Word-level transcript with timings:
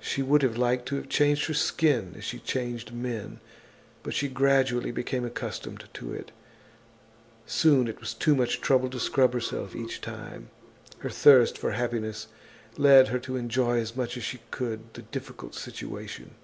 She 0.00 0.22
would 0.22 0.40
have 0.40 0.56
liked 0.56 0.86
to 0.86 0.96
have 0.96 1.10
changed 1.10 1.44
her 1.44 1.52
skin 1.52 2.14
as 2.16 2.24
she 2.24 2.38
changed 2.38 2.92
men. 2.94 3.40
But 4.02 4.14
she 4.14 4.26
gradually 4.26 4.90
became 4.90 5.22
accustomed 5.22 5.84
to 5.92 6.14
it. 6.14 6.30
Soon 7.44 7.86
it 7.86 8.00
was 8.00 8.14
too 8.14 8.34
much 8.34 8.62
trouble 8.62 8.88
to 8.88 8.98
scrub 8.98 9.34
herself 9.34 9.76
each 9.76 10.00
time. 10.00 10.48
Her 11.00 11.10
thirst 11.10 11.58
for 11.58 11.72
happiness 11.72 12.28
led 12.78 13.08
her 13.08 13.18
to 13.18 13.36
enjoy 13.36 13.80
as 13.80 13.94
much 13.94 14.16
as 14.16 14.24
she 14.24 14.38
could 14.50 14.94
the 14.94 15.02
difficult 15.02 15.54
situation. 15.54 16.36